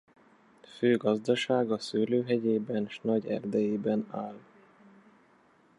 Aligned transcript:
Fő 0.77 0.97
gazdasága 0.97 1.77
szőlőhegyében 1.79 2.87
s 2.89 2.99
nagy 3.01 3.25
erdejében 3.25 4.07
áll. 4.11 4.35